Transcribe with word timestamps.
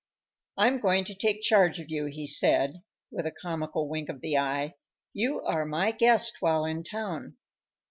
"I'm 0.57 0.79
going 0.79 1.05
to 1.05 1.13
take 1.13 1.43
charge 1.43 1.79
of 1.79 1.91
you," 1.91 2.05
he 2.07 2.25
said, 2.25 2.81
with 3.11 3.27
a 3.27 3.31
comical 3.39 3.87
wink 3.87 4.09
of 4.09 4.21
the 4.21 4.35
eye; 4.35 4.73
"you 5.13 5.41
are 5.41 5.63
my 5.63 5.91
guest 5.91 6.37
while 6.39 6.65
in 6.65 6.83
town." 6.83 7.37